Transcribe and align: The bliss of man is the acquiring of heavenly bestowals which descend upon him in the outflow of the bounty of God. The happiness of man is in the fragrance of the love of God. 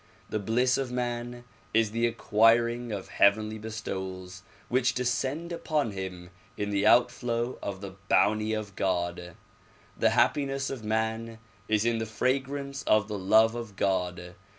The 0.31 0.39
bliss 0.39 0.79
of 0.79 0.91
man 0.91 1.43
is 1.75 1.91
the 1.91 2.07
acquiring 2.07 2.91
of 2.91 3.09
heavenly 3.09 3.59
bestowals 3.59 4.41
which 4.67 4.95
descend 4.95 5.51
upon 5.51 5.91
him 5.91 6.31
in 6.57 6.71
the 6.71 6.87
outflow 6.87 7.59
of 7.61 7.81
the 7.81 7.91
bounty 8.09 8.53
of 8.53 8.75
God. 8.75 9.35
The 9.95 10.09
happiness 10.09 10.71
of 10.71 10.83
man 10.83 11.37
is 11.67 11.85
in 11.85 11.99
the 11.99 12.07
fragrance 12.07 12.81
of 12.87 13.07
the 13.09 13.19
love 13.19 13.53
of 13.53 13.75
God. 13.75 14.33